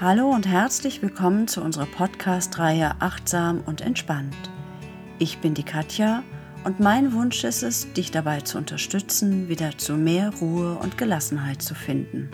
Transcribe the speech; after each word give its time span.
Hallo 0.00 0.30
und 0.30 0.48
herzlich 0.48 1.02
willkommen 1.02 1.46
zu 1.46 1.60
unserer 1.60 1.84
Podcast-Reihe 1.84 2.94
Achtsam 3.00 3.60
und 3.66 3.82
Entspannt. 3.82 4.34
Ich 5.18 5.40
bin 5.40 5.52
die 5.52 5.62
Katja 5.62 6.22
und 6.64 6.80
mein 6.80 7.12
Wunsch 7.12 7.44
ist 7.44 7.62
es, 7.62 7.92
dich 7.92 8.10
dabei 8.10 8.40
zu 8.40 8.56
unterstützen, 8.56 9.50
wieder 9.50 9.76
zu 9.76 9.98
mehr 9.98 10.32
Ruhe 10.40 10.78
und 10.78 10.96
Gelassenheit 10.96 11.60
zu 11.60 11.74
finden. 11.74 12.30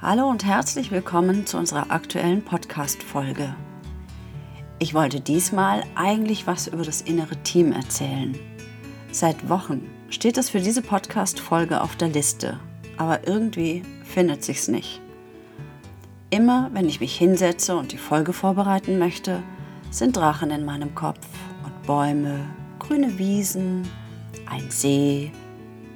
Hallo 0.00 0.28
und 0.28 0.44
herzlich 0.44 0.92
willkommen 0.92 1.46
zu 1.46 1.58
unserer 1.58 1.90
aktuellen 1.90 2.44
Podcast-Folge. 2.44 3.56
Ich 4.78 4.94
wollte 4.94 5.20
diesmal 5.20 5.82
eigentlich 5.96 6.46
was 6.46 6.68
über 6.68 6.84
das 6.84 7.00
innere 7.00 7.34
Team 7.42 7.72
erzählen. 7.72 8.38
Seit 9.10 9.48
Wochen 9.48 9.82
steht 10.10 10.38
es 10.38 10.48
für 10.48 10.60
diese 10.60 10.80
Podcast-Folge 10.80 11.80
auf 11.80 11.96
der 11.96 12.10
Liste, 12.10 12.60
aber 13.02 13.26
irgendwie 13.26 13.82
findet 14.04 14.44
sich's 14.44 14.68
nicht. 14.68 15.00
Immer, 16.30 16.70
wenn 16.72 16.88
ich 16.88 17.00
mich 17.00 17.16
hinsetze 17.16 17.76
und 17.76 17.90
die 17.90 17.98
Folge 17.98 18.32
vorbereiten 18.32 18.96
möchte, 18.96 19.42
sind 19.90 20.16
Drachen 20.16 20.52
in 20.52 20.64
meinem 20.64 20.94
Kopf 20.94 21.26
und 21.64 21.82
Bäume, 21.82 22.46
grüne 22.78 23.18
Wiesen, 23.18 23.82
ein 24.46 24.70
See, 24.70 25.32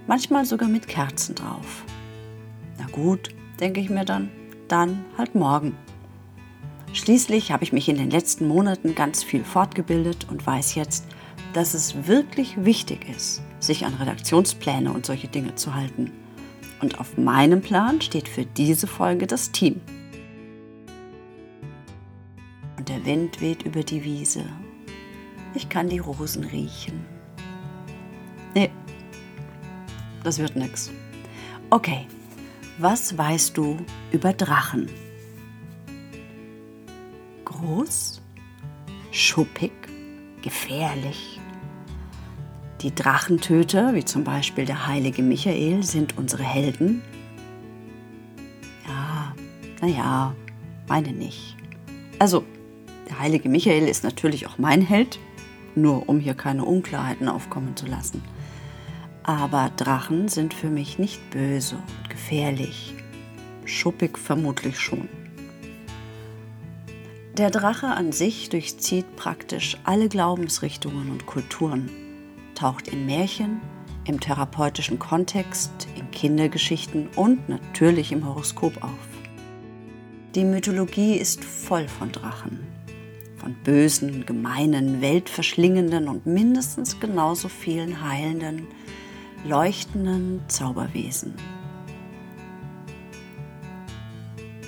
manchmal 0.09 0.45
sogar 0.45 0.69
mit 0.69 0.89
Kerzen 0.89 1.37
drauf. 1.37 1.85
Na 2.77 2.87
gut, 2.91 3.29
denke 3.61 3.81
ich 3.81 3.89
mir 3.89 4.05
dann, 4.05 4.29
dann 4.67 5.05
halt 5.17 5.37
morgen. 5.37 5.77
Schließlich 6.93 7.53
habe 7.53 7.63
ich 7.63 7.73
mich 7.73 7.89
in 7.89 7.99
den 7.99 8.11
letzten 8.11 8.49
Monaten 8.49 8.97
ganz 8.97 9.23
viel 9.23 9.45
fortgebildet 9.45 10.27
und 10.29 10.45
weiß 10.45 10.75
jetzt, 10.75 11.07
dass 11.53 11.73
es 11.73 12.09
wirklich 12.09 12.65
wichtig 12.65 13.09
ist, 13.09 13.43
sich 13.61 13.87
an 13.87 13.95
Redaktionspläne 13.95 14.93
und 14.93 15.07
solche 15.07 15.29
Dinge 15.29 15.55
zu 15.55 15.75
halten. 15.75 16.11
Und 16.81 17.01
auf 17.01 17.17
meinem 17.17 17.63
Plan 17.63 18.01
steht 18.01 18.29
für 18.29 18.45
diese 18.45 18.87
Folge 18.87 19.27
das 19.27 19.51
Team. 19.51 19.81
Und 22.77 22.89
der 22.89 23.05
Wind 23.05 23.41
weht 23.41 23.63
über 23.63 23.83
die 23.83 24.05
Wiese. 24.05 24.45
Ich 25.55 25.69
kann 25.69 25.89
die 25.89 25.99
Rosen 25.99 26.45
riechen. 26.45 27.05
Nee, 28.55 28.71
das 30.23 30.39
wird 30.39 30.57
nix. 30.57 30.91
Okay, 31.71 32.07
was 32.79 33.17
weißt 33.17 33.57
du 33.57 33.79
über 34.13 34.33
Drachen? 34.33 34.91
Groß, 37.45 38.21
schuppig, 39.11 39.73
gefährlich. 40.43 41.41
Die 42.83 42.95
Drachentöter, 42.95 43.95
wie 43.95 44.05
zum 44.05 44.23
Beispiel 44.23 44.67
der 44.67 44.87
heilige 44.87 45.23
Michael, 45.23 45.83
sind 45.83 46.19
unsere 46.19 46.43
Helden. 46.43 47.03
Ja, 48.87 49.35
naja, 49.81 50.35
meine 50.87 51.13
nicht. 51.13 51.57
Also, 52.19 52.45
der 53.09 53.19
heilige 53.19 53.49
Michael 53.49 53.89
ist 53.89 54.05
natürlich 54.05 54.47
auch 54.47 54.59
mein 54.59 54.83
Held, 54.83 55.19
nur 55.75 56.07
um 56.09 56.21
hier 56.21 56.35
keine 56.35 56.65
Unklarheiten 56.65 57.29
aufkommen 57.29 57.77
zu 57.77 57.87
lassen. 57.87 58.23
Aber 59.23 59.71
Drachen 59.77 60.29
sind 60.29 60.53
für 60.53 60.69
mich 60.69 60.99
nicht 60.99 61.31
böse 61.31 61.77
und 61.77 62.11
gefährlich. 62.11 62.95
Schuppig 63.65 64.19
vermutlich 64.19 64.79
schon. 64.79 65.09
Der 67.37 67.51
Drache 67.51 67.89
an 67.89 68.13
sich 68.13 68.51
durchzieht 68.51 69.17
praktisch 69.17 69.79
alle 69.85 70.09
Glaubensrichtungen 70.09 71.11
und 71.11 71.27
Kulturen, 71.27 71.91
taucht 72.57 72.89
in 72.89 73.07
Märchen, 73.07 73.61
im 74.05 74.19
therapeutischen 74.19 74.99
Kontext, 74.99 75.87
in 75.95 76.11
Kindergeschichten 76.11 77.09
und 77.15 77.49
natürlich 77.49 78.11
im 78.11 78.27
Horoskop 78.27 78.83
auf. 78.83 78.91
Die 80.35 80.45
Mythologie 80.45 81.15
ist 81.15 81.45
voll 81.45 81.87
von 81.87 82.11
Drachen, 82.11 82.67
von 83.37 83.55
bösen, 83.63 84.27
gemeinen, 84.27 85.01
weltverschlingenden 85.01 86.09
und 86.09 86.27
mindestens 86.27 86.99
genauso 86.99 87.49
vielen 87.49 88.03
heilenden, 88.03 88.67
leuchtenden 89.45 90.41
Zauberwesen. 90.49 91.35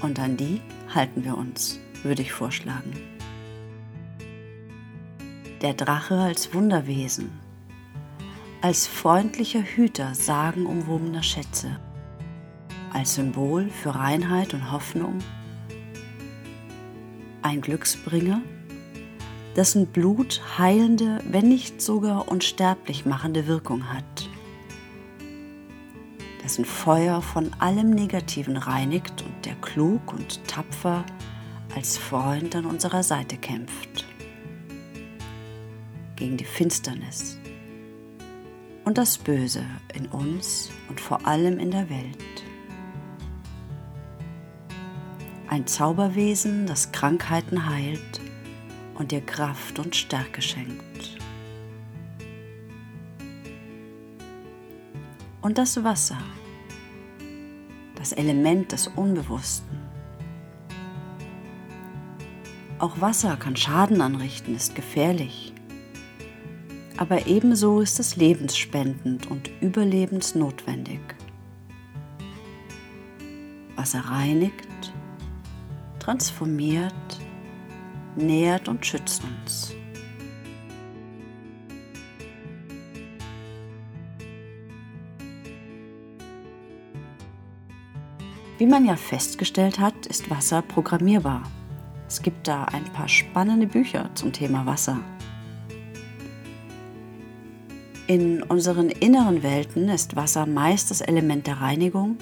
Und 0.01 0.21
an 0.21 0.37
die 0.37 0.61
halten 0.95 1.25
wir 1.25 1.37
uns 1.37 1.81
würde 2.03 2.23
ich 2.23 2.33
vorschlagen. 2.33 2.93
Der 5.62 5.75
Drache 5.75 6.17
als 6.17 6.55
Wunderwesen, 6.55 7.31
als 8.61 8.89
freundlicher 8.89 9.63
Hüter 9.63 10.15
sagenumwobener 10.15 11.23
Schätze, 11.23 11.79
als 12.93 13.15
Symbol 13.15 13.69
für 13.71 13.95
Reinheit 13.95 14.53
und 14.53 14.73
Hoffnung, 14.73 15.19
ein 17.43 17.61
Glücksbringer, 17.61 18.43
dessen 19.55 19.87
Blut 19.87 20.43
heilende, 20.59 21.21
wenn 21.31 21.49
nicht 21.49 21.81
sogar 21.81 22.29
unsterblich 22.29 23.07
machende 23.07 23.47
Wirkung 23.47 23.93
hat, 23.93 24.29
dessen 26.43 26.65
Feuer 26.65 27.23
von 27.23 27.53
allem 27.61 27.91
Negativen 27.91 28.57
reinigt 28.57 29.23
und 29.23 29.47
der 29.47 29.55
klug 29.57 30.13
und 30.13 30.45
tapfer 30.49 31.05
als 31.77 31.97
Freund 31.97 32.57
an 32.57 32.67
unserer 32.67 33.05
Seite 33.05 33.37
kämpft. 33.37 34.05
Gegen 36.17 36.37
die 36.37 36.45
Finsternis 36.45 37.39
und 38.88 38.97
das 38.97 39.19
Böse 39.19 39.66
in 39.93 40.06
uns 40.06 40.71
und 40.88 40.99
vor 40.99 41.26
allem 41.26 41.59
in 41.59 41.71
der 41.71 41.91
Welt. 41.91 42.43
Ein 45.47 45.66
Zauberwesen, 45.66 46.66
das 46.66 46.91
Krankheiten 46.91 47.69
heilt 47.69 48.22
und 48.94 49.12
dir 49.12 49.21
Kraft 49.21 49.78
und 49.78 49.94
Stärke 49.94 50.41
schenkt. 50.41 51.19
Und 55.43 55.59
das 55.59 55.84
Wasser, 55.84 56.22
das 57.94 58.12
Element 58.12 58.72
des 58.72 58.87
Unbewussten, 58.88 59.81
auch 62.78 63.03
Wasser 63.03 63.37
kann 63.37 63.55
Schaden 63.55 64.00
anrichten, 64.00 64.56
ist 64.56 64.75
gefährlich. 64.75 65.48
Aber 66.99 67.29
ebenso 67.29 67.81
ist 67.81 68.01
es 68.01 68.17
lebensspendend 68.17 69.31
und 69.31 69.53
überlebensnotwendig. 69.61 70.99
Wasser 73.77 74.01
reinigt, 74.01 74.93
transformiert, 76.01 76.93
nährt 78.17 78.69
und 78.69 78.85
schützt 78.85 79.23
uns. 79.23 79.73
Wie 88.59 88.67
man 88.67 88.85
ja 88.85 88.97
festgestellt 88.97 89.79
hat, 89.79 90.07
ist 90.07 90.29
Wasser 90.31 90.63
programmierbar. 90.63 91.45
Es 92.09 92.21
gibt 92.23 92.49
da 92.49 92.65
ein 92.65 92.87
paar 92.87 93.07
spannende 93.07 93.69
Bücher 93.69 94.11
zum 94.17 94.33
Thema 94.33 94.67
Wasser. 94.67 94.99
In 98.09 98.43
unseren 98.43 98.89
inneren 98.89 99.43
Welten 99.43 99.91
ist 99.91 100.17
Wasser 100.17 100.47
meist 100.47 100.91
das 100.91 101.03
Element 101.03 101.47
der 101.47 101.61
Reinigung, 101.61 102.17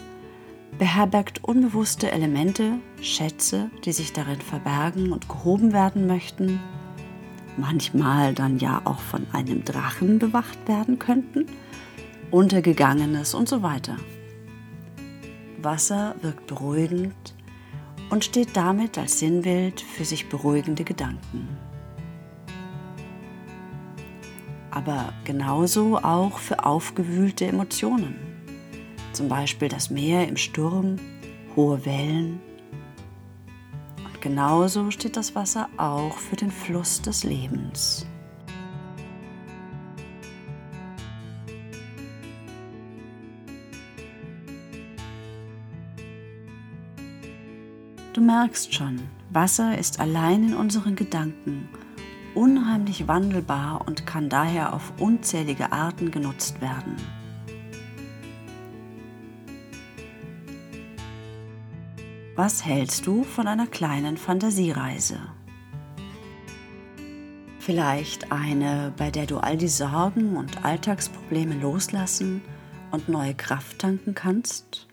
beherbergt 0.81 1.45
unbewusste 1.45 2.11
Elemente, 2.11 2.81
Schätze, 3.01 3.71
die 3.85 3.93
sich 3.93 4.13
darin 4.13 4.41
verbergen 4.41 5.13
und 5.13 5.29
gehoben 5.29 5.73
werden 5.73 6.09
möchten, 6.09 6.59
manchmal 7.57 8.35
dann 8.35 8.59
ja 8.59 8.83
auch 8.85 8.99
von 8.99 9.29
einem 9.33 9.65
Drachen 9.65 10.19
bewacht 10.19 10.59
werden 10.67 10.99
könnten, 10.99 11.47
Untergegangenes 12.33 13.33
und 13.34 13.49
so 13.49 13.63
weiter. 13.63 13.95
Wasser 15.63 16.16
wirkt 16.21 16.49
beruhigend, 16.49 17.15
und 18.10 18.25
steht 18.25 18.57
damit 18.57 18.99
als 18.99 19.21
Sinnbild 19.21 19.81
für 19.81 20.05
sich 20.05 20.28
beruhigende 20.28 20.83
Gedanken. 20.83 21.49
Aber 24.86 25.12
genauso 25.24 25.98
auch 25.98 26.38
für 26.38 26.65
aufgewühlte 26.65 27.44
Emotionen, 27.44 28.15
zum 29.12 29.28
Beispiel 29.28 29.68
das 29.68 29.91
Meer 29.91 30.28
im 30.28 30.36
Sturm, 30.36 30.94
hohe 31.56 31.84
Wellen. 31.84 32.41
Und 34.04 34.22
genauso 34.22 34.92
steht 34.92 35.16
das 35.16 35.34
Wasser 35.34 35.68
auch 35.77 36.16
für 36.18 36.36
den 36.36 36.53
Fluss 36.53 37.03
des 37.03 37.24
Lebens. 37.24 38.06
Du 48.12 48.21
merkst 48.21 48.72
schon, 48.72 49.00
Wasser 49.30 49.77
ist 49.77 49.98
allein 49.98 50.44
in 50.44 50.54
unseren 50.54 50.94
Gedanken 50.94 51.68
unheimlich 52.36 53.09
wandelbar 53.09 53.86
und 53.86 54.06
kann 54.06 54.28
daher 54.28 54.74
auf 54.74 54.92
unzählige 55.00 55.72
Arten 55.72 56.10
genutzt 56.10 56.60
werden. 56.60 56.97
Was 62.36 62.66
hältst 62.66 63.06
du 63.06 63.24
von 63.24 63.48
einer 63.48 63.66
kleinen 63.66 64.18
Fantasiereise? 64.18 65.18
Vielleicht 67.59 68.30
eine, 68.30 68.92
bei 68.97 69.10
der 69.10 69.27
du 69.27 69.38
all 69.38 69.56
die 69.56 69.68
Sorgen 69.68 70.36
und 70.36 70.65
Alltagsprobleme 70.65 71.54
loslassen 71.54 72.42
und 72.91 73.09
neue 73.09 73.34
Kraft 73.34 73.78
tanken 73.78 74.15
kannst? 74.15 74.86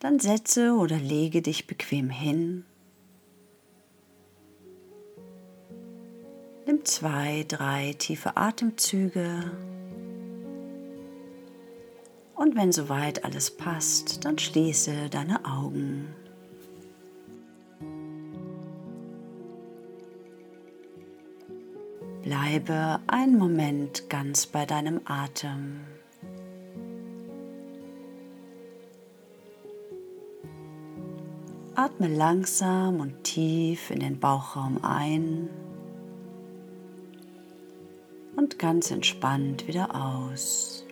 Dann 0.00 0.18
setze 0.18 0.74
oder 0.74 0.98
lege 0.98 1.40
dich 1.40 1.66
bequem 1.66 2.10
hin. 2.10 2.64
Zwei, 6.88 7.44
drei 7.46 7.94
tiefe 7.98 8.36
Atemzüge. 8.36 9.52
Und 12.34 12.56
wenn 12.56 12.72
soweit 12.72 13.24
alles 13.24 13.50
passt, 13.50 14.24
dann 14.24 14.38
schließe 14.38 15.10
deine 15.10 15.44
Augen. 15.44 16.08
Bleibe 22.22 23.00
einen 23.06 23.38
Moment 23.38 24.08
ganz 24.08 24.46
bei 24.46 24.64
deinem 24.64 25.00
Atem. 25.04 25.80
Atme 31.74 32.08
langsam 32.08 33.00
und 33.00 33.22
tief 33.24 33.90
in 33.90 34.00
den 34.00 34.18
Bauchraum 34.18 34.82
ein 34.82 35.48
ganz 38.58 38.90
entspannt 38.90 39.66
wieder 39.66 39.94
aus. 39.94 40.84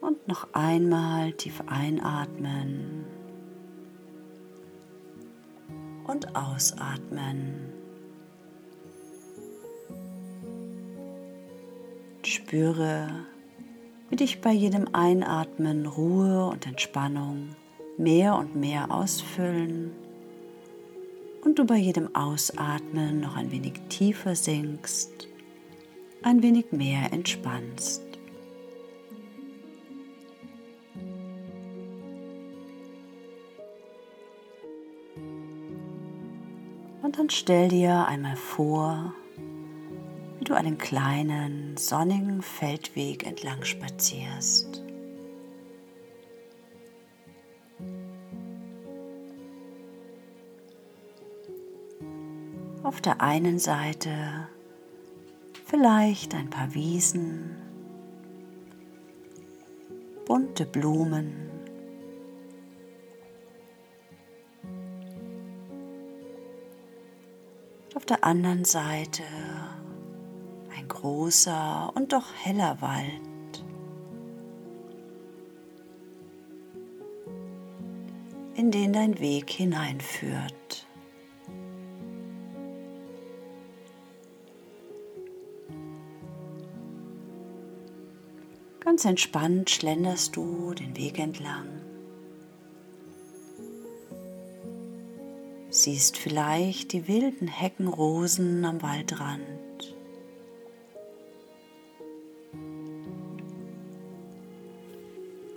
Und 0.00 0.26
noch 0.28 0.48
einmal 0.52 1.32
tief 1.32 1.62
einatmen 1.66 3.04
und 6.06 6.34
ausatmen. 6.34 7.72
Spüre, 12.22 13.08
wie 14.08 14.16
dich 14.16 14.40
bei 14.40 14.52
jedem 14.52 14.88
Einatmen 14.94 15.86
Ruhe 15.86 16.46
und 16.46 16.66
Entspannung 16.66 17.56
mehr 17.98 18.36
und 18.36 18.54
mehr 18.54 18.90
ausfüllen 18.90 19.92
und 21.44 21.58
du 21.58 21.64
bei 21.64 21.76
jedem 21.76 22.14
Ausatmen 22.14 23.20
noch 23.20 23.36
ein 23.36 23.50
wenig 23.50 23.74
tiefer 23.88 24.34
sinkst, 24.34 25.28
ein 26.22 26.42
wenig 26.42 26.72
mehr 26.72 27.12
entspannst. 27.12 28.02
Und 37.02 37.18
dann 37.18 37.30
stell 37.30 37.68
dir 37.68 38.06
einmal 38.06 38.36
vor, 38.36 39.14
wie 40.38 40.44
du 40.44 40.54
einen 40.54 40.76
kleinen, 40.76 41.76
sonnigen 41.76 42.42
Feldweg 42.42 43.26
entlang 43.26 43.64
spazierst. 43.64 44.87
Auf 52.98 53.02
der 53.02 53.20
einen 53.20 53.60
Seite 53.60 54.10
vielleicht 55.66 56.34
ein 56.34 56.50
paar 56.50 56.74
Wiesen, 56.74 57.56
bunte 60.26 60.66
Blumen, 60.66 61.32
auf 67.94 68.04
der 68.04 68.24
anderen 68.24 68.64
Seite 68.64 69.22
ein 70.76 70.88
großer 70.88 71.92
und 71.94 72.12
doch 72.12 72.34
heller 72.34 72.82
Wald. 72.82 73.64
in 78.56 78.72
den 78.72 78.92
dein 78.92 79.20
Weg 79.20 79.50
hineinführt. 79.50 80.57
Ganz 88.98 89.04
entspannt 89.10 89.70
schlenderst 89.70 90.34
du 90.34 90.74
den 90.74 90.96
Weg 90.96 91.20
entlang. 91.20 91.68
Siehst 95.70 96.16
vielleicht 96.16 96.92
die 96.92 97.06
wilden 97.06 97.46
Heckenrosen 97.46 98.64
am 98.64 98.82
Waldrand. 98.82 99.94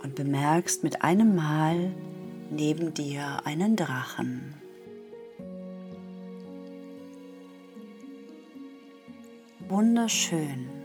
Und 0.04 0.14
bemerkst 0.14 0.84
mit 0.84 1.02
einem 1.02 1.34
Mal 1.34 1.90
neben 2.48 2.94
dir 2.94 3.44
einen 3.44 3.74
Drachen. 3.74 4.54
Wunderschön 9.68 10.81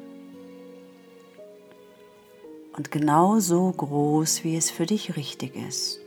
und 2.77 2.91
genau 2.91 3.39
so 3.39 3.71
groß, 3.71 4.43
wie 4.43 4.55
es 4.55 4.69
für 4.69 4.85
dich 4.85 5.17
richtig 5.17 5.55
ist. 5.55 5.99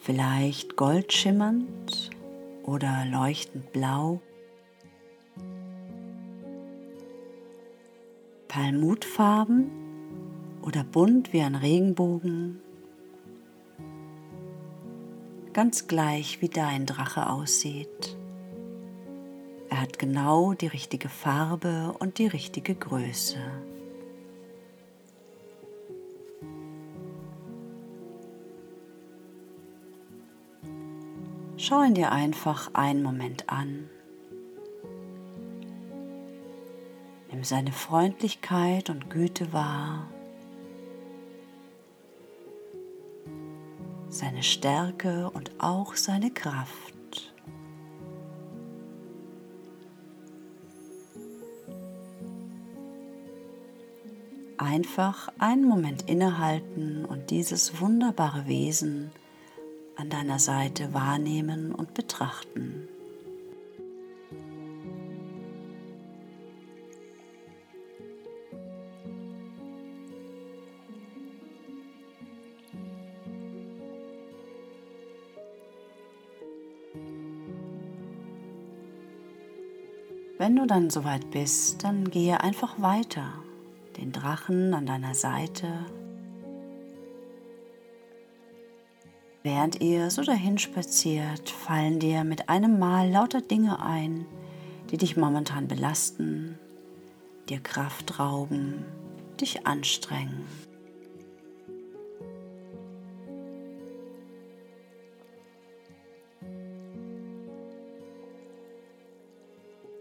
Vielleicht 0.00 0.76
goldschimmernd 0.76 2.10
oder 2.62 3.04
leuchtend 3.10 3.72
blau. 3.72 4.20
Palmutfarben 8.48 9.70
oder 10.62 10.84
bunt 10.84 11.32
wie 11.32 11.40
ein 11.40 11.56
Regenbogen. 11.56 12.60
Ganz 15.52 15.88
gleich, 15.88 16.40
wie 16.40 16.48
dein 16.48 16.86
Drache 16.86 17.28
aussieht. 17.28 18.16
Er 19.74 19.80
hat 19.80 19.98
genau 19.98 20.52
die 20.52 20.68
richtige 20.68 21.08
Farbe 21.08 21.96
und 21.98 22.18
die 22.18 22.28
richtige 22.28 22.76
Größe. 22.76 23.38
Schau 31.56 31.82
ihn 31.82 31.94
dir 31.94 32.12
einfach 32.12 32.70
einen 32.72 33.02
Moment 33.02 33.50
an. 33.50 33.90
Nimm 37.32 37.42
seine 37.42 37.72
Freundlichkeit 37.72 38.90
und 38.90 39.10
Güte 39.10 39.52
wahr, 39.52 40.06
seine 44.08 44.44
Stärke 44.44 45.30
und 45.30 45.50
auch 45.58 45.96
seine 45.96 46.30
Kraft. 46.30 46.93
Einfach 54.64 55.28
einen 55.38 55.68
Moment 55.68 56.08
innehalten 56.08 57.04
und 57.04 57.28
dieses 57.28 57.82
wunderbare 57.82 58.46
Wesen 58.46 59.10
an 59.94 60.08
deiner 60.08 60.38
Seite 60.38 60.94
wahrnehmen 60.94 61.74
und 61.74 61.92
betrachten. 61.92 62.88
Wenn 80.38 80.56
du 80.56 80.66
dann 80.66 80.88
soweit 80.88 81.30
bist, 81.30 81.84
dann 81.84 82.10
gehe 82.10 82.40
einfach 82.40 82.80
weiter 82.80 83.44
den 84.04 84.12
Drachen 84.12 84.74
an 84.74 84.84
deiner 84.84 85.14
Seite. 85.14 85.66
Während 89.42 89.80
ihr 89.80 90.10
so 90.10 90.22
dahin 90.22 90.58
spaziert, 90.58 91.48
fallen 91.48 92.00
dir 92.00 92.22
mit 92.24 92.50
einem 92.50 92.78
Mal 92.78 93.10
lauter 93.10 93.40
Dinge 93.40 93.80
ein, 93.80 94.26
die 94.90 94.98
dich 94.98 95.16
momentan 95.16 95.68
belasten, 95.68 96.58
dir 97.48 97.60
Kraft 97.60 98.18
rauben, 98.18 98.84
dich 99.40 99.66
anstrengen. 99.66 100.44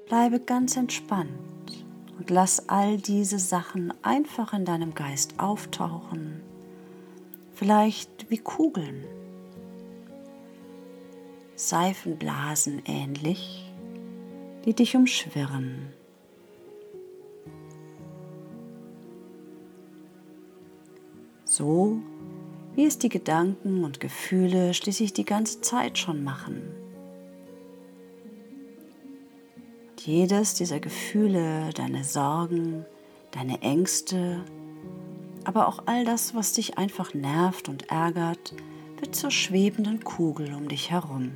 Bleibe 0.07 0.41
ganz 0.41 0.75
entspannt 0.75 1.52
und 2.23 2.29
lass 2.29 2.69
all 2.69 2.95
diese 2.95 3.37
Sachen 3.37 3.93
einfach 4.01 4.53
in 4.53 4.63
deinem 4.63 4.93
Geist 4.93 5.41
auftauchen, 5.41 6.41
vielleicht 7.53 8.29
wie 8.29 8.37
Kugeln, 8.37 9.03
Seifenblasen 11.57 12.81
ähnlich, 12.85 13.69
die 14.63 14.73
dich 14.73 14.95
umschwirren. 14.95 15.91
So 21.43 21.97
wie 22.73 22.85
es 22.85 22.99
die 22.99 23.09
Gedanken 23.09 23.83
und 23.83 23.99
Gefühle 23.99 24.73
schließlich 24.73 25.11
die 25.11 25.25
ganze 25.25 25.59
Zeit 25.59 25.97
schon 25.97 26.23
machen. 26.23 26.82
Jedes 30.05 30.53
dieser 30.55 30.79
Gefühle, 30.79 31.69
deine 31.73 32.03
Sorgen, 32.03 32.85
deine 33.31 33.61
Ängste, 33.61 34.43
aber 35.43 35.67
auch 35.67 35.83
all 35.85 36.05
das, 36.05 36.35
was 36.35 36.53
dich 36.53 36.77
einfach 36.77 37.13
nervt 37.13 37.69
und 37.69 37.89
ärgert, 37.89 38.53
wird 38.99 39.15
zur 39.15 39.31
schwebenden 39.31 40.03
Kugel 40.03 40.53
um 40.53 40.67
dich 40.67 40.91
herum. 40.91 41.31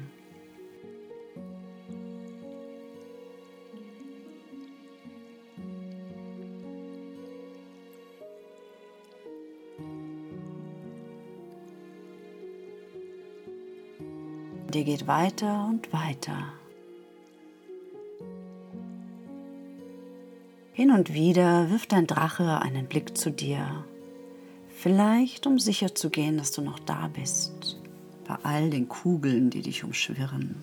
Dir 14.73 14.83
geht 14.83 15.07
weiter 15.07 15.65
und 15.69 15.91
weiter. 15.91 16.53
Hin 20.77 20.91
und 20.91 21.11
wieder 21.11 21.71
wirft 21.71 21.91
dein 21.91 22.05
Drache 22.05 22.61
einen 22.61 22.85
Blick 22.85 23.17
zu 23.17 23.31
dir, 23.31 23.83
vielleicht 24.69 25.47
um 25.47 25.57
sicher 25.57 25.95
zu 25.95 26.11
gehen, 26.11 26.37
dass 26.37 26.51
du 26.51 26.61
noch 26.61 26.77
da 26.77 27.09
bist, 27.11 27.79
bei 28.27 28.35
all 28.43 28.69
den 28.69 28.87
Kugeln, 28.87 29.49
die 29.49 29.63
dich 29.63 29.83
umschwirren. 29.83 30.55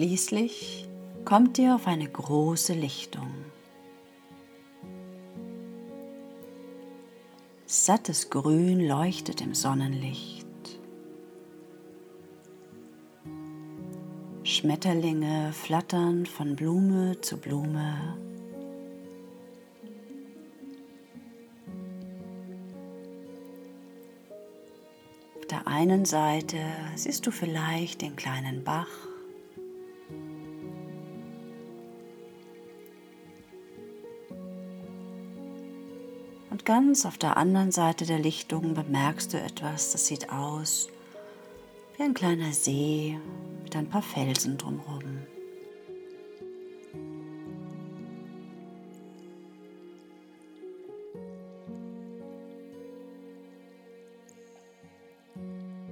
Schließlich 0.00 0.88
kommt 1.26 1.58
ihr 1.58 1.74
auf 1.74 1.86
eine 1.86 2.08
große 2.08 2.72
Lichtung. 2.72 3.30
Sattes 7.66 8.30
Grün 8.30 8.80
leuchtet 8.80 9.42
im 9.42 9.54
Sonnenlicht. 9.54 10.46
Schmetterlinge 14.42 15.52
flattern 15.52 16.24
von 16.24 16.56
Blume 16.56 17.20
zu 17.20 17.36
Blume. 17.36 18.16
Auf 25.36 25.46
der 25.50 25.66
einen 25.66 26.06
Seite 26.06 26.56
siehst 26.94 27.26
du 27.26 27.30
vielleicht 27.30 28.00
den 28.00 28.16
kleinen 28.16 28.64
Bach 28.64 29.09
ganz 36.70 37.04
auf 37.04 37.18
der 37.18 37.36
anderen 37.36 37.72
Seite 37.72 38.06
der 38.06 38.20
Lichtung 38.20 38.74
bemerkst 38.74 39.32
du 39.32 39.40
etwas, 39.40 39.90
das 39.90 40.06
sieht 40.06 40.30
aus 40.30 40.88
wie 41.96 42.04
ein 42.04 42.14
kleiner 42.14 42.52
See 42.52 43.18
mit 43.64 43.74
ein 43.74 43.90
paar 43.90 44.02
Felsen 44.02 44.56
drumherum. 44.56 45.18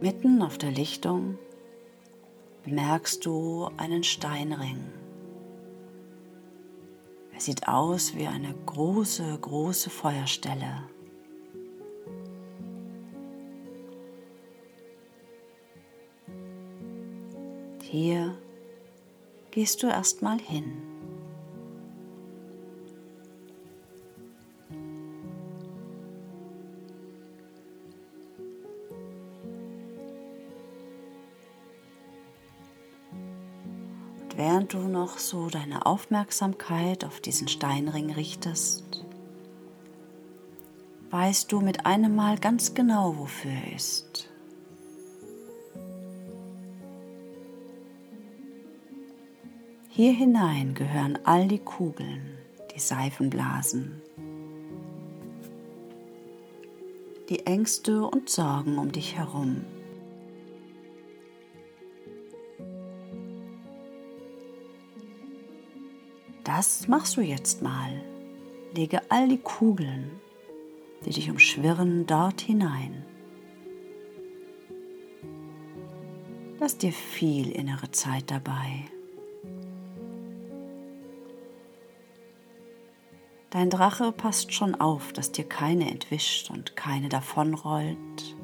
Mitten 0.00 0.42
auf 0.42 0.58
der 0.58 0.70
Lichtung 0.70 1.38
bemerkst 2.62 3.26
du 3.26 3.68
einen 3.78 4.04
Steinring. 4.04 4.97
Er 7.38 7.42
sieht 7.42 7.68
aus 7.68 8.16
wie 8.16 8.26
eine 8.26 8.52
große, 8.66 9.38
große 9.40 9.90
Feuerstelle. 9.90 10.82
Hier 17.80 18.36
gehst 19.52 19.84
du 19.84 19.86
erstmal 19.86 20.40
hin. 20.40 20.97
Während 34.38 34.72
du 34.72 34.78
noch 34.78 35.18
so 35.18 35.48
deine 35.48 35.84
Aufmerksamkeit 35.84 37.04
auf 37.04 37.20
diesen 37.20 37.48
Steinring 37.48 38.12
richtest, 38.12 39.04
weißt 41.10 41.50
du 41.50 41.60
mit 41.60 41.86
einem 41.86 42.14
Mal 42.14 42.38
ganz 42.38 42.72
genau, 42.72 43.18
wofür 43.18 43.50
er 43.50 43.74
ist. 43.74 44.30
Hier 49.88 50.12
hinein 50.12 50.74
gehören 50.74 51.18
all 51.24 51.48
die 51.48 51.58
Kugeln, 51.58 52.38
die 52.72 52.78
Seifenblasen, 52.78 54.00
die 57.28 57.44
Ängste 57.44 58.06
und 58.06 58.30
Sorgen 58.30 58.78
um 58.78 58.92
dich 58.92 59.16
herum. 59.16 59.64
Das 66.58 66.88
machst 66.88 67.16
du 67.16 67.20
jetzt 67.20 67.62
mal. 67.62 68.02
Lege 68.74 69.00
all 69.10 69.28
die 69.28 69.38
Kugeln, 69.38 70.10
die 71.04 71.10
dich 71.10 71.30
umschwirren, 71.30 72.04
dort 72.04 72.40
hinein. 72.40 73.04
Lass 76.58 76.76
dir 76.76 76.90
viel 76.90 77.52
innere 77.52 77.92
Zeit 77.92 78.32
dabei. 78.32 78.86
Dein 83.50 83.70
Drache 83.70 84.10
passt 84.10 84.52
schon 84.52 84.74
auf, 84.74 85.12
dass 85.12 85.30
dir 85.30 85.44
keine 85.44 85.88
entwischt 85.88 86.50
und 86.50 86.74
keine 86.74 87.08
davonrollt. 87.08 88.36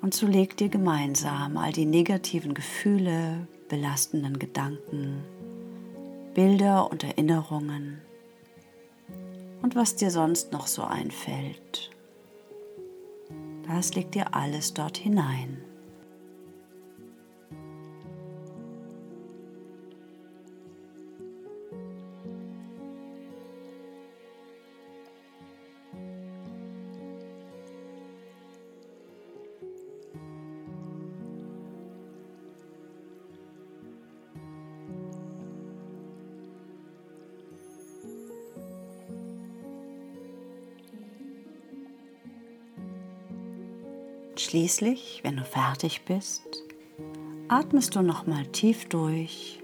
Und 0.00 0.14
so 0.14 0.28
legt 0.28 0.60
dir 0.60 0.68
gemeinsam 0.68 1.56
all 1.56 1.72
die 1.72 1.86
negativen 1.86 2.54
Gefühle, 2.54 3.48
belastenden 3.68 4.38
Gedanken, 4.38 5.22
Bilder 6.34 6.90
und 6.90 7.04
Erinnerungen 7.04 8.00
und 9.62 9.76
was 9.76 9.96
dir 9.96 10.10
sonst 10.10 10.52
noch 10.52 10.66
so 10.66 10.82
einfällt. 10.82 11.90
Das 13.66 13.94
legt 13.94 14.14
dir 14.14 14.34
alles 14.34 14.72
dort 14.74 14.96
hinein. 14.96 15.62
Schließlich, 44.38 45.20
wenn 45.24 45.36
du 45.36 45.44
fertig 45.44 46.02
bist, 46.04 46.62
atmest 47.48 47.96
du 47.96 48.02
nochmal 48.02 48.46
tief 48.46 48.88
durch. 48.88 49.60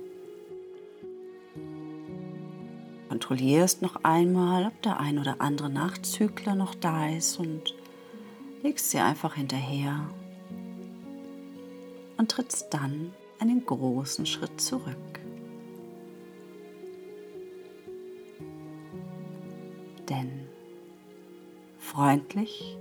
Kontrollierst 3.09 3.83
noch 3.83 4.03
einmal, 4.03 4.67
ob 4.67 4.83
der 4.83 4.99
ein 4.99 5.19
oder 5.19 5.41
andere 5.41 5.71
Nachzügler 5.71 6.57
noch 6.57 6.75
da 6.75 7.09
ist 7.09 7.39
und 7.39 7.75
legst 8.63 8.91
sie 8.91 8.99
einfach 8.99 9.37
hinterher. 9.37 10.09
und 12.17 12.31
trittst 12.31 12.73
dann 12.73 13.13
einen 13.39 13.65
großen 13.67 14.25
Schritt 14.25 14.61
zurück. 14.61 15.21
Denn 20.09 20.47
freundlich 21.79 22.79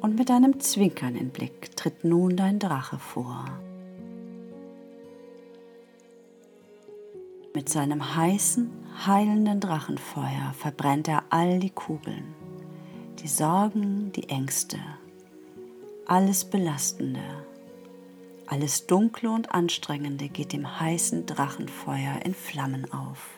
und 0.00 0.16
mit 0.16 0.30
einem 0.30 0.60
zwinkernden 0.60 1.30
Blick 1.30 1.76
tritt 1.76 2.04
nun 2.04 2.36
dein 2.36 2.58
Drache 2.58 2.98
vor. 2.98 3.44
Mit 7.54 7.68
seinem 7.68 8.14
heißen, 8.14 8.70
heilenden 9.06 9.60
Drachenfeuer 9.60 10.54
verbrennt 10.56 11.08
er 11.08 11.24
all 11.30 11.58
die 11.58 11.70
Kugeln, 11.70 12.34
die 13.20 13.28
Sorgen, 13.28 14.12
die 14.12 14.28
Ängste, 14.28 14.78
alles 16.06 16.44
Belastende, 16.44 17.22
alles 18.46 18.86
Dunkle 18.86 19.30
und 19.30 19.52
Anstrengende 19.52 20.28
geht 20.28 20.52
dem 20.52 20.80
heißen 20.80 21.26
Drachenfeuer 21.26 22.20
in 22.24 22.34
Flammen 22.34 22.92
auf. 22.92 23.37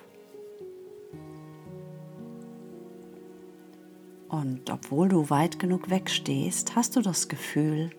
Und 4.30 4.70
obwohl 4.70 5.08
du 5.08 5.28
weit 5.28 5.58
genug 5.58 5.90
wegstehst, 5.90 6.76
hast 6.76 6.94
du 6.94 7.02
das 7.02 7.28
Gefühl, 7.28 7.90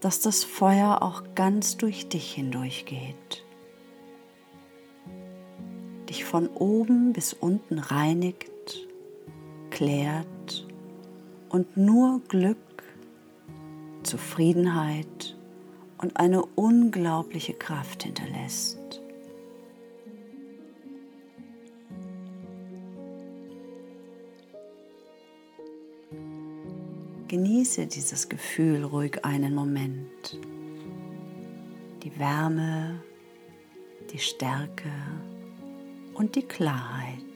dass 0.00 0.22
das 0.22 0.42
Feuer 0.42 1.02
auch 1.02 1.22
ganz 1.34 1.76
durch 1.76 2.08
dich 2.08 2.32
hindurchgeht, 2.32 3.44
dich 6.08 6.24
von 6.24 6.48
oben 6.48 7.12
bis 7.12 7.34
unten 7.34 7.78
reinigt, 7.78 8.88
klärt 9.68 10.66
und 11.50 11.76
nur 11.76 12.22
Glück, 12.28 12.56
Zufriedenheit 14.02 15.36
und 15.98 16.16
eine 16.16 16.42
unglaubliche 16.42 17.52
Kraft 17.52 18.04
hinterlässt. 18.04 18.79
Genieße 27.30 27.86
dieses 27.86 28.28
Gefühl 28.28 28.82
ruhig 28.82 29.24
einen 29.24 29.54
Moment. 29.54 30.36
Die 32.02 32.18
Wärme, 32.18 33.04
die 34.12 34.18
Stärke 34.18 34.90
und 36.14 36.34
die 36.34 36.42
Klarheit. 36.42 37.29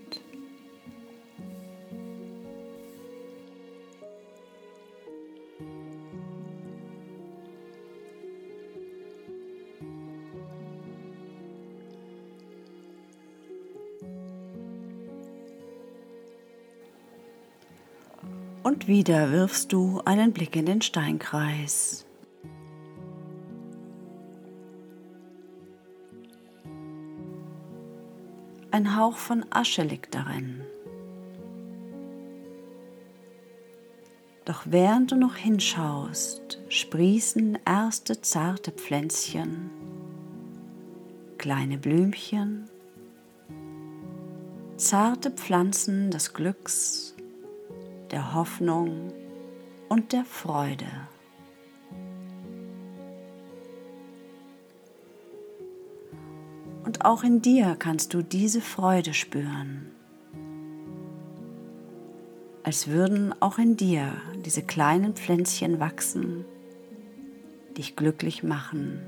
Und 18.64 18.88
wieder 18.88 19.30
wirfst 19.30 19.75
du 19.75 20.00
einen 20.06 20.33
Blick 20.33 20.56
in 20.56 20.64
den 20.64 20.80
Steinkreis. 20.80 22.06
Ein 28.71 28.97
Hauch 28.97 29.18
von 29.18 29.44
Asche 29.50 29.83
liegt 29.83 30.14
darin. 30.14 30.62
Doch 34.47 34.62
während 34.64 35.12
du 35.12 35.16
noch 35.16 35.37
hinschaust, 35.37 36.59
sprießen 36.71 37.59
erste 37.66 38.22
zarte 38.22 38.72
Pflänzchen, 38.72 39.68
kleine 41.37 41.77
Blümchen, 41.77 42.70
zarte 44.79 45.31
Pflanzen 45.31 46.11
des 46.11 46.33
Glücks 46.33 47.13
der 48.11 48.35
Hoffnung 48.35 49.12
und 49.88 50.12
der 50.12 50.25
Freude. 50.25 50.87
Und 56.85 57.05
auch 57.05 57.23
in 57.25 57.43
dir 57.43 57.77
kannst 57.79 58.14
du 58.14 58.23
diese 58.23 58.61
Freude 58.61 59.14
spüren, 59.14 59.90
als 62.62 62.88
würden 62.88 63.35
auch 63.40 63.59
in 63.59 63.77
dir 63.77 64.12
diese 64.45 64.62
kleinen 64.62 65.14
Pflänzchen 65.14 65.81
wachsen, 65.81 66.45
dich 67.77 67.97
glücklich 67.97 68.43
machen 68.43 69.01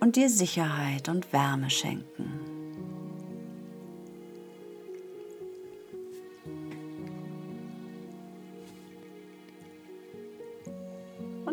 und 0.00 0.16
dir 0.16 0.28
Sicherheit 0.28 1.08
und 1.08 1.32
Wärme 1.32 1.70
schenken. 1.70 2.31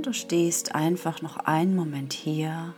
Du 0.09 0.13
stehst 0.13 0.73
einfach 0.73 1.21
noch 1.21 1.37
einen 1.37 1.75
Moment 1.75 2.13
hier, 2.13 2.73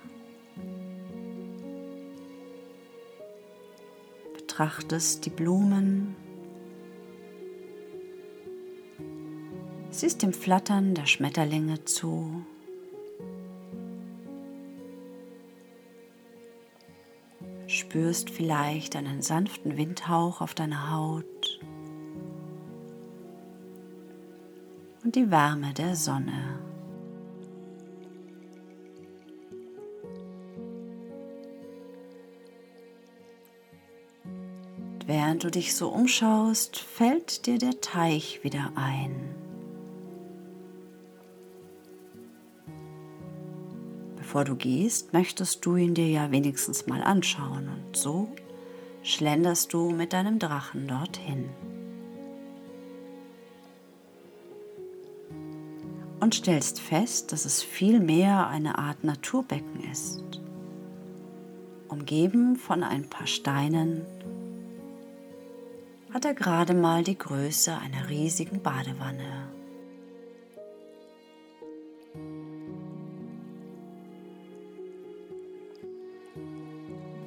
betrachtest 4.33 5.25
die 5.25 5.29
Blumen, 5.29 6.13
siehst 9.91 10.23
dem 10.23 10.33
Flattern 10.33 10.93
der 10.93 11.05
Schmetterlinge 11.05 11.85
zu. 11.85 12.45
Spürst 17.67 18.29
vielleicht 18.29 18.97
einen 18.97 19.21
sanften 19.21 19.77
Windhauch 19.77 20.41
auf 20.41 20.53
deiner 20.53 20.91
Haut 20.91 21.61
und 25.05 25.15
die 25.15 25.31
Wärme 25.31 25.73
der 25.73 25.95
Sonne. 25.95 26.70
Du 35.41 35.49
dich 35.49 35.73
so 35.73 35.89
umschaust, 35.89 36.77
fällt 36.77 37.47
dir 37.47 37.57
der 37.57 37.81
Teich 37.81 38.43
wieder 38.43 38.73
ein. 38.75 39.33
Bevor 44.17 44.45
du 44.45 44.55
gehst, 44.55 45.13
möchtest 45.13 45.65
du 45.65 45.77
ihn 45.77 45.95
dir 45.95 46.07
ja 46.07 46.29
wenigstens 46.29 46.85
mal 46.85 47.01
anschauen 47.01 47.69
und 47.69 47.97
so 47.97 48.29
schlenderst 49.01 49.73
du 49.73 49.89
mit 49.89 50.13
deinem 50.13 50.37
Drachen 50.37 50.87
dorthin. 50.87 51.49
Und 56.19 56.35
stellst 56.35 56.79
fest, 56.79 57.31
dass 57.31 57.45
es 57.45 57.63
vielmehr 57.63 58.47
eine 58.47 58.77
Art 58.77 59.03
Naturbecken 59.03 59.89
ist, 59.91 60.39
umgeben 61.87 62.57
von 62.57 62.83
ein 62.83 63.09
paar 63.09 63.25
Steinen 63.25 64.05
hat 66.13 66.25
er 66.25 66.33
gerade 66.33 66.73
mal 66.73 67.03
die 67.03 67.17
Größe 67.17 67.77
einer 67.77 68.09
riesigen 68.09 68.61
Badewanne. 68.61 69.47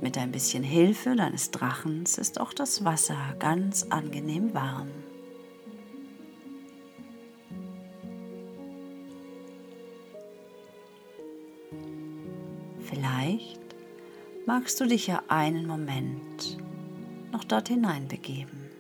Mit 0.00 0.18
ein 0.18 0.32
bisschen 0.32 0.62
Hilfe 0.62 1.16
deines 1.16 1.50
Drachens 1.50 2.18
ist 2.18 2.38
auch 2.38 2.52
das 2.52 2.84
Wasser 2.84 3.16
ganz 3.38 3.86
angenehm 3.88 4.52
warm. 4.52 4.88
Vielleicht 12.80 13.60
magst 14.44 14.78
du 14.78 14.84
dich 14.84 15.06
ja 15.06 15.22
einen 15.28 15.66
Moment 15.66 16.53
noch 17.34 17.44
dort 17.44 17.68
hinein 17.68 18.08
begeben. 18.08 18.70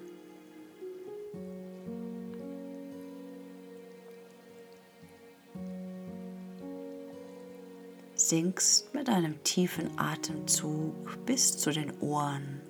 sinkst 8.16 8.94
mit 8.94 9.10
einem 9.10 9.42
tiefen 9.44 9.98
Atemzug 9.98 10.94
bis 11.26 11.58
zu 11.58 11.72
den 11.72 11.92
Ohren 12.00 12.62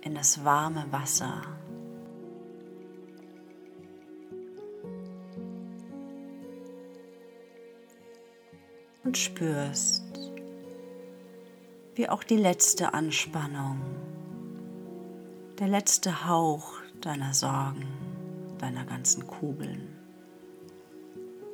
in 0.00 0.16
das 0.16 0.44
warme 0.44 0.84
Wasser. 0.90 1.42
Und 9.04 9.16
spürst, 9.16 10.02
wie 11.94 12.08
auch 12.08 12.24
die 12.24 12.36
letzte 12.36 12.92
Anspannung, 12.92 13.80
der 15.60 15.68
letzte 15.68 16.26
Hauch 16.26 16.72
deiner 17.02 17.34
Sorgen, 17.34 17.86
deiner 18.58 18.84
ganzen 18.86 19.26
Kugeln 19.26 19.94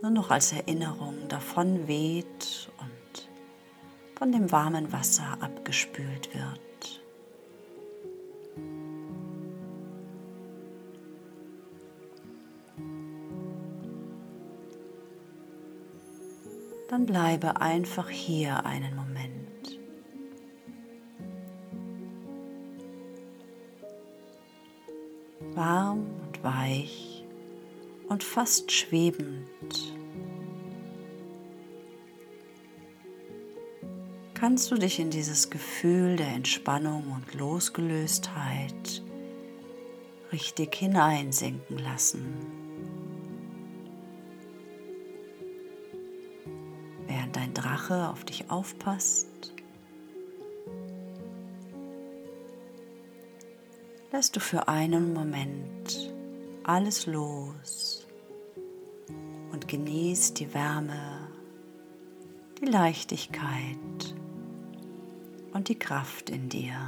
nur 0.01 0.13
noch 0.13 0.31
als 0.31 0.53
Erinnerung 0.53 1.27
davon 1.29 1.89
weht 1.89 2.71
und 2.79 3.29
von 4.17 4.31
dem 4.31 4.53
warmen 4.53 4.93
Wasser 4.93 5.37
abgespült 5.41 6.33
wird. 6.33 7.03
Dann 16.89 17.07
bleibe 17.07 17.61
einfach 17.61 18.09
hier 18.09 18.65
einen 18.65 18.95
Moment. 18.95 19.06
Warm 25.67 26.07
und 26.25 26.45
weich 26.45 27.25
und 28.09 28.23
fast 28.23 28.71
schwebend. 28.71 29.51
kannst 34.35 34.71
du 34.71 34.77
dich 34.77 35.01
in 35.01 35.11
dieses 35.11 35.51
Gefühl 35.51 36.15
der 36.15 36.29
Entspannung 36.29 37.11
und 37.11 37.35
Losgelöstheit 37.35 39.03
richtig 40.31 40.77
hineinsinken 40.77 41.79
lassen. 41.79 42.37
Während 47.09 47.35
dein 47.35 47.55
Drache 47.55 48.11
auf 48.11 48.25
dich 48.25 48.51
aufpasst, 48.53 49.27
lässt 54.17 54.35
du 54.35 54.41
für 54.41 54.67
einen 54.67 55.13
Moment 55.13 56.15
alles 56.65 57.05
los 57.05 58.07
und 59.53 59.69
genießt 59.69 60.41
die 60.41 60.55
Wärme, 60.55 61.29
die 62.59 62.65
Leichtigkeit 62.65 64.15
und 65.53 65.69
die 65.69 65.79
Kraft 65.79 66.31
in 66.31 66.49
dir. 66.49 66.79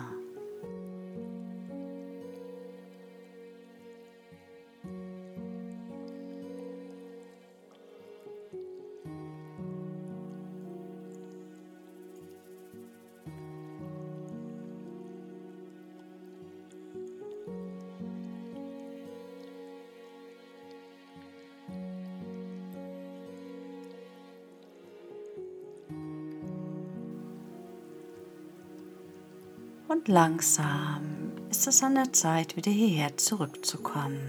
Und 29.88 30.08
langsam 30.08 31.32
ist 31.50 31.66
es 31.66 31.82
an 31.82 31.94
der 31.94 32.12
Zeit, 32.12 32.56
wieder 32.56 32.70
hierher 32.70 33.16
zurückzukommen. 33.16 34.20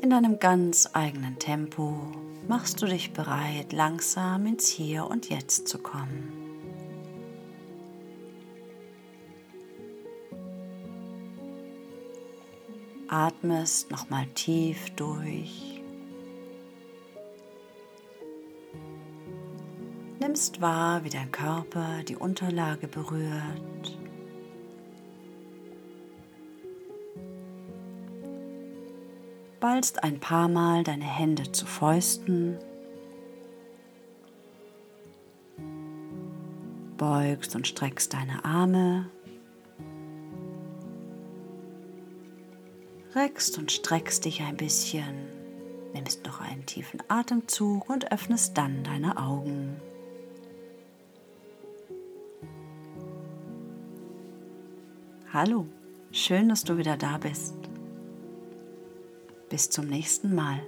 In 0.00 0.10
deinem 0.10 0.38
ganz 0.38 0.88
eigenen 0.92 1.38
Tempo 1.38 1.96
machst 2.48 2.82
du 2.82 2.86
dich 2.86 3.12
bereit, 3.12 3.72
langsam 3.72 4.46
ins 4.46 4.68
Hier 4.68 5.06
und 5.06 5.28
Jetzt 5.30 5.68
zu 5.68 5.78
kommen. 5.78 6.32
Atmest 13.08 13.90
nochmal 13.90 14.26
tief 14.34 14.90
durch 14.96 15.73
nimmst 20.34 20.60
wahr, 20.60 21.04
wie 21.04 21.10
dein 21.10 21.30
Körper 21.30 22.02
die 22.02 22.16
Unterlage 22.16 22.88
berührt. 22.88 23.96
Ballst 29.60 30.02
ein 30.02 30.18
paar 30.18 30.48
Mal 30.48 30.82
deine 30.82 31.04
Hände 31.04 31.52
zu 31.52 31.66
Fäusten. 31.66 32.58
Beugst 36.96 37.54
und 37.54 37.68
streckst 37.68 38.12
deine 38.12 38.44
Arme. 38.44 39.08
Reckst 43.14 43.56
und 43.56 43.70
streckst 43.70 44.24
dich 44.24 44.42
ein 44.42 44.56
bisschen. 44.56 45.14
Nimmst 45.92 46.26
noch 46.26 46.40
einen 46.40 46.66
tiefen 46.66 47.00
Atemzug 47.06 47.88
und 47.88 48.10
öffnest 48.10 48.58
dann 48.58 48.82
deine 48.82 49.16
Augen. 49.16 49.80
Hallo, 55.34 55.66
schön, 56.12 56.48
dass 56.48 56.62
du 56.62 56.78
wieder 56.78 56.96
da 56.96 57.18
bist. 57.18 57.56
Bis 59.48 59.68
zum 59.68 59.88
nächsten 59.88 60.32
Mal. 60.32 60.60